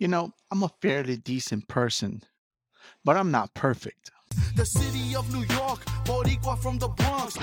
You 0.00 0.08
know, 0.08 0.32
I'm 0.50 0.62
a 0.62 0.70
fairly 0.80 1.18
decent 1.18 1.68
person, 1.68 2.22
but 3.04 3.18
I'm 3.18 3.30
not 3.30 3.52
perfect. 3.52 4.10
The 4.56 4.64
city 4.64 5.14
of 5.14 5.30
New 5.30 5.44
York, 5.54 5.84
Boricua 6.06 6.58
from 6.58 6.78
the 6.78 6.88
Bronx. 6.88 7.36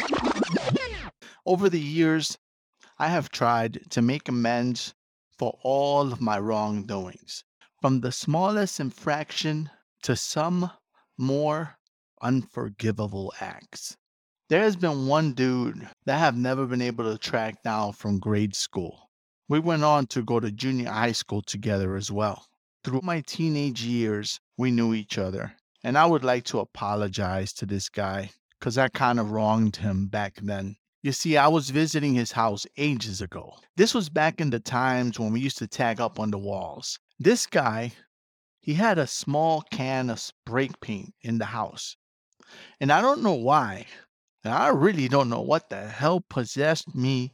Over 1.46 1.70
the 1.70 1.80
years, 1.80 2.36
I 2.98 3.10
have 3.10 3.30
tried 3.30 3.92
to 3.92 4.02
make 4.02 4.28
amends 4.28 4.96
for 5.38 5.60
all 5.62 6.12
of 6.12 6.20
my 6.20 6.40
wrongdoings, 6.40 7.44
from 7.80 8.02
the 8.02 8.12
smallest 8.12 8.80
infraction 8.80 9.70
to 10.02 10.16
some 10.16 10.72
more 11.16 11.78
unforgivable 12.24 13.36
acts. 13.40 13.98
There 14.50 14.64
has 14.64 14.76
been 14.76 15.06
one 15.06 15.34
dude 15.34 15.88
that 16.08 16.16
I 16.16 16.20
have 16.20 16.36
never 16.36 16.66
been 16.66 16.82
able 16.82 17.04
to 17.12 17.20
track 17.20 17.62
down 17.62 17.94
from 17.94 18.18
grade 18.18 18.56
school. 18.56 19.07
We 19.50 19.60
went 19.60 19.84
on 19.84 20.08
to 20.08 20.24
go 20.24 20.42
to 20.42 20.52
junior 20.52 20.92
high 20.92 21.14
school 21.14 21.42
together 21.42 21.96
as 21.96 22.12
well. 22.12 22.46
Through 22.84 23.02
my 23.04 23.22
teenage 23.22 23.82
years, 23.82 24.40
we 24.58 24.72
knew 24.72 24.94
each 24.94 25.18
other. 25.18 25.54
And 25.84 25.98
I 25.98 26.06
would 26.06 26.24
like 26.24 26.44
to 26.46 26.60
apologize 26.60 27.54
to 27.54 27.66
this 27.66 27.88
guy 27.88 28.32
because 28.60 28.78
I 28.78 28.90
kind 28.90 29.20
of 29.20 29.32
wronged 29.32 29.78
him 29.78 30.08
back 30.08 30.36
then. 30.42 30.76
You 31.02 31.14
see, 31.14 31.38
I 31.38 31.48
was 31.48 31.70
visiting 31.70 32.14
his 32.14 32.34
house 32.34 32.66
ages 32.76 33.22
ago. 33.22 33.54
This 33.78 33.94
was 33.94 34.10
back 34.10 34.42
in 34.42 34.50
the 34.50 34.60
times 34.60 35.18
when 35.18 35.32
we 35.32 35.40
used 35.40 35.60
to 35.60 35.68
tag 35.68 36.02
up 36.02 36.20
on 36.20 36.32
the 36.32 36.38
walls. 36.38 37.00
This 37.18 37.46
guy, 37.46 37.94
he 38.60 38.74
had 38.74 38.98
a 38.98 39.08
small 39.08 39.62
can 39.72 40.10
of 40.10 40.20
spray 40.20 40.70
paint 40.82 41.14
in 41.22 41.38
the 41.38 41.46
house. 41.46 41.96
And 42.82 42.92
I 42.92 43.00
don't 43.00 43.24
know 43.24 43.34
why, 43.36 43.86
I 44.48 44.70
really 44.70 45.08
don't 45.08 45.30
know 45.30 45.42
what 45.42 45.70
the 45.70 45.88
hell 45.88 46.22
possessed 46.22 46.96
me 46.96 47.34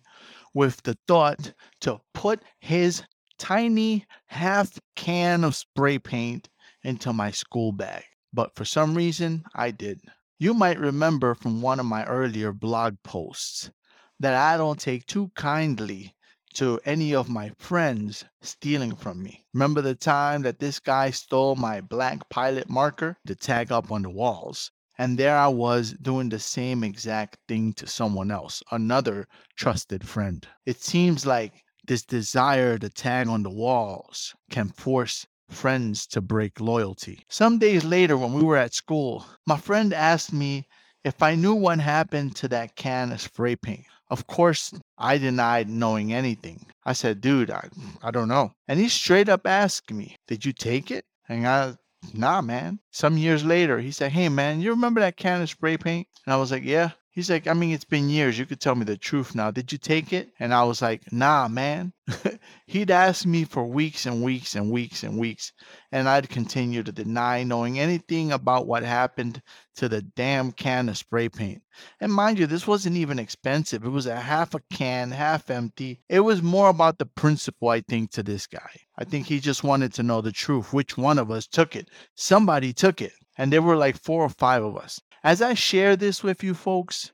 with 0.53 0.83
the 0.83 0.97
thought 1.07 1.53
to 1.81 2.01
put 2.13 2.43
his 2.59 3.03
tiny 3.37 4.05
half 4.27 4.79
can 4.95 5.43
of 5.43 5.55
spray 5.55 5.99
paint 5.99 6.49
into 6.83 7.13
my 7.13 7.31
school 7.31 7.71
bag. 7.71 8.03
But 8.31 8.55
for 8.55 8.65
some 8.65 8.95
reason, 8.95 9.43
I 9.53 9.71
did. 9.71 10.01
You 10.39 10.53
might 10.53 10.79
remember 10.79 11.35
from 11.35 11.61
one 11.61 11.79
of 11.79 11.85
my 11.85 12.03
earlier 12.05 12.51
blog 12.51 12.95
posts 13.03 13.71
that 14.19 14.33
I 14.33 14.57
don't 14.57 14.79
take 14.79 15.05
too 15.05 15.31
kindly 15.35 16.15
to 16.55 16.79
any 16.85 17.15
of 17.15 17.29
my 17.29 17.51
friends 17.57 18.25
stealing 18.41 18.95
from 18.95 19.23
me. 19.23 19.45
Remember 19.53 19.81
the 19.81 19.95
time 19.95 20.43
that 20.43 20.59
this 20.59 20.79
guy 20.79 21.09
stole 21.09 21.55
my 21.55 21.81
black 21.81 22.29
pilot 22.29 22.69
marker 22.69 23.17
to 23.25 23.35
tag 23.35 23.71
up 23.71 23.91
on 23.91 24.03
the 24.03 24.09
walls? 24.09 24.71
And 24.97 25.17
there 25.17 25.37
I 25.37 25.47
was 25.47 25.93
doing 25.93 26.29
the 26.29 26.39
same 26.39 26.83
exact 26.83 27.37
thing 27.47 27.73
to 27.73 27.87
someone 27.87 28.31
else, 28.31 28.61
another 28.71 29.27
trusted 29.55 30.07
friend. 30.07 30.47
It 30.65 30.81
seems 30.81 31.25
like 31.25 31.63
this 31.85 32.03
desire 32.03 32.77
to 32.77 32.89
tag 32.89 33.27
on 33.27 33.43
the 33.43 33.49
walls 33.49 34.33
can 34.51 34.69
force 34.69 35.25
friends 35.49 36.07
to 36.07 36.21
break 36.21 36.59
loyalty. 36.59 37.25
Some 37.29 37.59
days 37.59 37.83
later, 37.83 38.17
when 38.17 38.33
we 38.33 38.43
were 38.43 38.57
at 38.57 38.73
school, 38.73 39.25
my 39.45 39.57
friend 39.57 39.93
asked 39.93 40.33
me 40.33 40.67
if 41.03 41.21
I 41.21 41.35
knew 41.35 41.53
what 41.53 41.79
happened 41.79 42.35
to 42.37 42.47
that 42.49 42.75
can 42.75 43.11
of 43.11 43.21
spray 43.21 43.55
paint. 43.55 43.85
Of 44.09 44.27
course, 44.27 44.73
I 44.97 45.17
denied 45.17 45.69
knowing 45.69 46.13
anything. 46.13 46.67
I 46.85 46.93
said, 46.93 47.19
dude, 47.19 47.49
I, 47.49 47.67
I 48.01 48.11
don't 48.11 48.27
know. 48.27 48.51
And 48.67 48.79
he 48.79 48.89
straight 48.89 49.27
up 49.27 49.47
asked 49.47 49.91
me, 49.91 50.17
Did 50.27 50.45
you 50.45 50.53
take 50.53 50.91
it? 50.91 51.05
And 51.27 51.47
I 51.47 51.75
Nah, 52.11 52.41
man. 52.41 52.79
Some 52.91 53.17
years 53.17 53.45
later, 53.45 53.79
he 53.79 53.91
said, 53.91 54.11
Hey, 54.11 54.29
man, 54.29 54.61
you 54.61 54.71
remember 54.71 54.99
that 55.01 55.15
can 55.17 55.41
of 55.41 55.49
spray 55.49 55.77
paint? 55.77 56.07
And 56.25 56.33
I 56.33 56.37
was 56.37 56.51
like, 56.51 56.63
Yeah. 56.63 56.91
He's 57.13 57.29
like, 57.29 57.45
I 57.45 57.53
mean, 57.53 57.69
it's 57.69 57.85
been 57.85 58.09
years. 58.09 58.39
You 58.39 58.47
could 58.47 58.59
tell 58.59 58.73
me 58.73 58.85
the 58.85 58.97
truth 58.97 59.35
now. 59.35 59.51
Did 59.51 59.71
you 59.71 59.77
take 59.77 60.11
it? 60.11 60.31
And 60.39 60.51
I 60.51 60.63
was 60.63 60.81
like, 60.81 61.11
nah, 61.11 61.47
man. 61.47 61.93
He'd 62.65 62.89
ask 62.89 63.23
me 63.23 63.43
for 63.43 63.63
weeks 63.65 64.07
and 64.07 64.23
weeks 64.23 64.55
and 64.55 64.71
weeks 64.71 65.03
and 65.03 65.19
weeks. 65.19 65.53
And 65.91 66.09
I'd 66.09 66.27
continue 66.27 66.81
to 66.81 66.91
deny 66.91 67.43
knowing 67.43 67.77
anything 67.77 68.31
about 68.31 68.65
what 68.65 68.81
happened 68.81 69.43
to 69.75 69.87
the 69.87 70.01
damn 70.01 70.51
can 70.51 70.89
of 70.89 70.97
spray 70.97 71.29
paint. 71.29 71.61
And 71.99 72.11
mind 72.11 72.39
you, 72.39 72.47
this 72.47 72.65
wasn't 72.65 72.97
even 72.97 73.19
expensive. 73.19 73.85
It 73.85 73.89
was 73.89 74.07
a 74.07 74.19
half 74.19 74.55
a 74.55 74.61
can, 74.71 75.11
half 75.11 75.51
empty. 75.51 76.01
It 76.09 76.21
was 76.21 76.41
more 76.41 76.69
about 76.69 76.97
the 76.97 77.05
principle, 77.05 77.69
I 77.69 77.81
think, 77.81 78.09
to 78.13 78.23
this 78.23 78.47
guy. 78.47 78.71
I 78.97 79.03
think 79.03 79.27
he 79.27 79.39
just 79.39 79.63
wanted 79.63 79.93
to 79.93 80.03
know 80.03 80.21
the 80.21 80.31
truth. 80.31 80.73
Which 80.73 80.97
one 80.97 81.19
of 81.19 81.29
us 81.29 81.45
took 81.45 81.75
it? 81.75 81.89
Somebody 82.15 82.73
took 82.73 83.01
it. 83.01 83.13
And 83.37 83.51
there 83.51 83.61
were 83.61 83.75
like 83.75 83.97
four 83.97 84.23
or 84.23 84.29
five 84.29 84.63
of 84.63 84.77
us. 84.77 84.99
As 85.23 85.41
I 85.41 85.53
share 85.53 85.95
this 85.95 86.23
with 86.23 86.43
you 86.43 86.53
folks, 86.53 87.11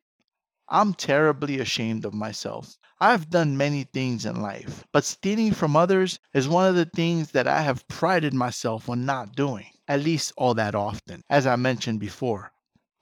I'm 0.67 0.93
terribly 0.93 1.59
ashamed 1.59 2.05
of 2.05 2.13
myself. 2.13 2.77
I've 2.99 3.29
done 3.29 3.55
many 3.55 3.85
things 3.85 4.25
in 4.25 4.41
life, 4.41 4.83
but 4.91 5.05
stealing 5.05 5.53
from 5.53 5.75
others 5.75 6.19
is 6.33 6.49
one 6.49 6.67
of 6.67 6.75
the 6.75 6.85
things 6.85 7.31
that 7.31 7.47
I 7.47 7.61
have 7.61 7.87
prided 7.87 8.33
myself 8.33 8.89
on 8.89 9.05
not 9.05 9.35
doing, 9.35 9.67
at 9.87 10.01
least 10.01 10.33
all 10.35 10.53
that 10.55 10.75
often. 10.75 11.23
As 11.29 11.47
I 11.47 11.55
mentioned 11.55 11.99
before, 11.99 12.51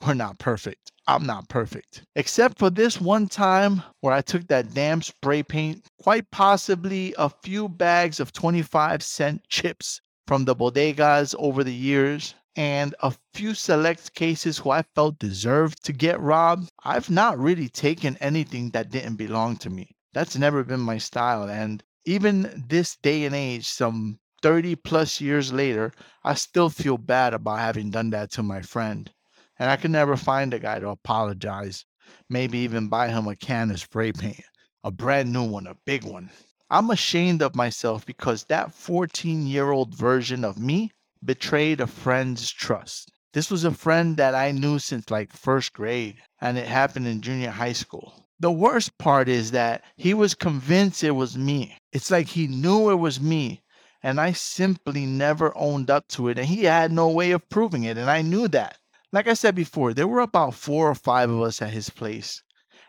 we're 0.05 0.13
not 0.13 0.37
perfect. 0.37 0.91
I'm 1.07 1.25
not 1.25 1.49
perfect. 1.49 2.03
Except 2.15 2.59
for 2.59 2.69
this 2.69 3.01
one 3.01 3.27
time 3.27 3.81
where 4.01 4.13
I 4.13 4.21
took 4.21 4.47
that 4.47 4.73
damn 4.73 5.01
spray 5.01 5.41
paint, 5.41 5.87
quite 6.01 6.29
possibly 6.29 7.15
a 7.17 7.29
few 7.29 7.67
bags 7.67 8.19
of 8.19 8.33
25 8.33 9.01
cent 9.01 9.47
chips 9.49 10.01
from 10.27 10.45
the 10.45 10.55
bodegas 10.55 11.33
over 11.39 11.63
the 11.63 11.73
years, 11.73 12.35
and 12.57 12.95
a 13.01 13.13
few 13.35 13.53
select 13.53 14.15
cases 14.15 14.57
who 14.57 14.71
I 14.71 14.81
felt 14.95 15.19
deserved 15.19 15.83
to 15.85 15.93
get 15.93 16.19
robbed, 16.19 16.71
I've 16.83 17.07
not 17.07 17.37
really 17.37 17.69
taken 17.69 18.17
anything 18.17 18.71
that 18.71 18.89
didn't 18.89 19.17
belong 19.17 19.57
to 19.57 19.69
me. 19.69 19.95
That's 20.13 20.35
never 20.35 20.63
been 20.63 20.79
my 20.79 20.97
style. 20.97 21.47
And 21.47 21.83
even 22.05 22.65
this 22.67 22.95
day 22.95 23.25
and 23.25 23.35
age, 23.35 23.67
some 23.67 24.17
30 24.41 24.75
plus 24.77 25.21
years 25.21 25.53
later, 25.53 25.93
I 26.23 26.33
still 26.33 26.69
feel 26.71 26.97
bad 26.97 27.35
about 27.35 27.59
having 27.59 27.91
done 27.91 28.09
that 28.09 28.31
to 28.31 28.43
my 28.43 28.63
friend. 28.63 29.11
And 29.59 29.69
I 29.69 29.75
could 29.75 29.91
never 29.91 30.17
find 30.17 30.51
a 30.51 30.59
guy 30.59 30.79
to 30.79 30.89
apologize. 30.89 31.85
Maybe 32.27 32.57
even 32.59 32.89
buy 32.89 33.09
him 33.09 33.27
a 33.27 33.35
can 33.35 33.69
of 33.69 33.79
spray 33.79 34.11
paint, 34.11 34.43
a 34.83 34.89
brand 34.89 35.31
new 35.31 35.43
one, 35.43 35.67
a 35.67 35.75
big 35.85 36.05
one. 36.05 36.31
I'm 36.71 36.89
ashamed 36.89 37.43
of 37.43 37.55
myself 37.55 38.03
because 38.03 38.45
that 38.45 38.73
14 38.73 39.45
year 39.45 39.69
old 39.69 39.93
version 39.93 40.43
of 40.43 40.57
me 40.57 40.91
betrayed 41.27 41.81
a 41.81 41.87
friend's 41.87 42.49
trust. 42.49 43.11
This 43.33 43.51
was 43.51 43.65
a 43.65 43.71
friend 43.71 44.15
that 44.15 44.33
I 44.33 44.51
knew 44.51 44.79
since 44.79 45.11
like 45.11 45.33
first 45.33 45.73
grade, 45.73 46.15
and 46.39 46.57
it 46.57 46.67
happened 46.67 47.05
in 47.05 47.21
junior 47.21 47.51
high 47.51 47.73
school. 47.73 48.25
The 48.39 48.51
worst 48.51 48.97
part 48.97 49.27
is 49.27 49.51
that 49.51 49.83
he 49.97 50.13
was 50.13 50.33
convinced 50.33 51.03
it 51.03 51.11
was 51.11 51.37
me. 51.37 51.77
It's 51.91 52.09
like 52.09 52.27
he 52.27 52.47
knew 52.47 52.89
it 52.89 52.95
was 52.95 53.19
me, 53.19 53.61
and 54.01 54.21
I 54.21 54.31
simply 54.31 55.05
never 55.05 55.51
owned 55.55 55.91
up 55.91 56.07
to 56.09 56.29
it, 56.29 56.39
and 56.39 56.47
he 56.47 56.63
had 56.63 56.93
no 56.93 57.09
way 57.09 57.31
of 57.31 57.49
proving 57.49 57.83
it, 57.83 57.97
and 57.97 58.09
I 58.09 58.21
knew 58.21 58.47
that. 58.47 58.77
Like 59.11 59.27
I 59.27 59.33
said 59.33 59.53
before, 59.53 59.93
there 59.93 60.07
were 60.07 60.21
about 60.21 60.53
four 60.53 60.89
or 60.89 60.95
five 60.95 61.29
of 61.29 61.41
us 61.41 61.61
at 61.61 61.71
his 61.71 61.89
place, 61.89 62.41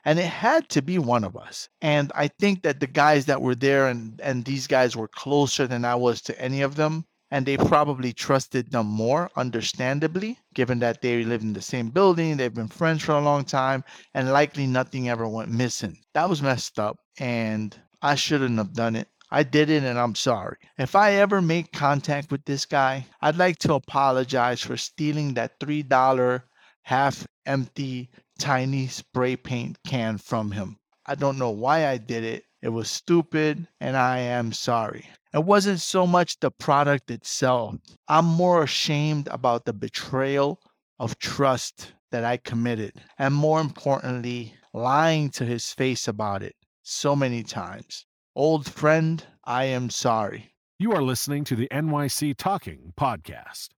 and 0.04 0.18
it 0.18 0.26
had 0.26 0.68
to 0.68 0.80
be 0.80 0.98
one 0.98 1.24
of 1.24 1.36
us. 1.36 1.68
And 1.82 2.12
I 2.14 2.28
think 2.28 2.62
that 2.62 2.78
the 2.78 2.86
guys 2.86 3.26
that 3.26 3.42
were 3.42 3.56
there 3.56 3.88
and, 3.88 4.20
and 4.22 4.44
these 4.44 4.68
guys 4.68 4.94
were 4.94 5.08
closer 5.08 5.66
than 5.66 5.84
I 5.84 5.96
was 5.96 6.22
to 6.22 6.40
any 6.40 6.62
of 6.62 6.76
them 6.76 7.04
and 7.30 7.44
they 7.44 7.56
probably 7.56 8.12
trusted 8.12 8.70
them 8.70 8.86
more, 8.86 9.30
understandably, 9.36 10.38
given 10.54 10.78
that 10.78 11.02
they 11.02 11.24
live 11.24 11.42
in 11.42 11.52
the 11.52 11.62
same 11.62 11.90
building, 11.90 12.36
they've 12.36 12.54
been 12.54 12.68
friends 12.68 13.02
for 13.02 13.12
a 13.12 13.20
long 13.20 13.44
time, 13.44 13.84
and 14.14 14.32
likely 14.32 14.66
nothing 14.66 15.08
ever 15.08 15.28
went 15.28 15.50
missing. 15.50 15.98
That 16.14 16.28
was 16.28 16.42
messed 16.42 16.78
up, 16.78 16.98
and 17.18 17.78
I 18.00 18.14
shouldn't 18.14 18.58
have 18.58 18.72
done 18.72 18.96
it. 18.96 19.08
I 19.30 19.42
did 19.42 19.68
it, 19.68 19.84
and 19.84 19.98
I'm 19.98 20.14
sorry. 20.14 20.56
If 20.78 20.96
I 20.96 21.12
ever 21.12 21.42
make 21.42 21.72
contact 21.72 22.32
with 22.32 22.44
this 22.46 22.64
guy, 22.64 23.06
I'd 23.20 23.36
like 23.36 23.58
to 23.58 23.74
apologize 23.74 24.62
for 24.62 24.78
stealing 24.78 25.34
that 25.34 25.60
$3 25.60 26.42
half 26.82 27.26
empty 27.44 28.08
tiny 28.38 28.86
spray 28.86 29.36
paint 29.36 29.78
can 29.86 30.16
from 30.16 30.52
him. 30.52 30.78
I 31.04 31.14
don't 31.14 31.38
know 31.38 31.50
why 31.50 31.88
I 31.88 31.98
did 31.98 32.24
it. 32.24 32.44
It 32.62 32.70
was 32.70 32.90
stupid, 32.90 33.68
and 33.80 33.96
I 33.96 34.18
am 34.18 34.52
sorry. 34.52 35.08
It 35.34 35.44
wasn't 35.44 35.80
so 35.80 36.06
much 36.06 36.40
the 36.40 36.50
product 36.50 37.10
itself. 37.10 37.74
I'm 38.08 38.24
more 38.24 38.62
ashamed 38.62 39.28
about 39.30 39.66
the 39.66 39.72
betrayal 39.72 40.60
of 40.98 41.18
trust 41.18 41.92
that 42.10 42.24
I 42.24 42.38
committed, 42.38 42.94
and 43.18 43.34
more 43.34 43.60
importantly, 43.60 44.54
lying 44.72 45.28
to 45.30 45.44
his 45.44 45.72
face 45.72 46.08
about 46.08 46.42
it 46.42 46.56
so 46.82 47.14
many 47.14 47.42
times. 47.42 48.06
Old 48.34 48.66
friend, 48.66 49.22
I 49.44 49.64
am 49.64 49.90
sorry. 49.90 50.54
You 50.78 50.92
are 50.92 51.02
listening 51.02 51.44
to 51.44 51.56
the 51.56 51.68
NYC 51.72 52.36
Talking 52.36 52.92
Podcast. 52.98 53.68